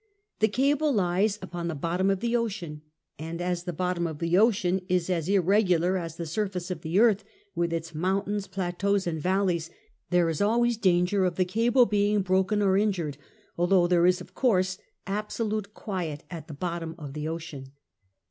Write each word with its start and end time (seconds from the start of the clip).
The 0.39 0.47
cable 0.47 0.91
lies 0.91 1.37
upon 1.43 1.67
the 1.67 1.75
bottom 1.75 2.09
of 2.09 2.21
the 2.21 2.35
ocean, 2.35 2.81
and, 3.19 3.39
as 3.39 3.65
the 3.65 3.71
bottom 3.71 4.07
of 4.07 4.17
the 4.17 4.35
ocean 4.35 4.81
is 4.89 5.11
as 5.11 5.29
irregular 5.29 5.95
as 5.95 6.15
the 6.15 6.25
surface 6.25 6.71
of 6.71 6.81
the 6.81 6.99
earth, 6.99 7.23
with 7.53 7.71
its 7.71 7.93
mountains, 7.93 8.47
plateaus, 8.47 9.05
and 9.05 9.21
valleys, 9.21 9.69
there 10.09 10.27
is 10.27 10.41
always 10.41 10.75
danger 10.77 11.23
of 11.23 11.35
the 11.35 11.45
cable 11.45 11.85
being 11.85 12.23
broken 12.23 12.63
or 12.63 12.75
injured, 12.79 13.19
although 13.59 13.85
there 13.85 14.07
is, 14.07 14.21
of 14.21 14.33
course, 14.33 14.79
absolute 15.05 15.75
quiet 15.75 16.23
at 16.31 16.47
the 16.47 16.55
bottom 16.55 16.95
of 16.97 17.13
the 17.13 17.27
ocean. 17.27 17.71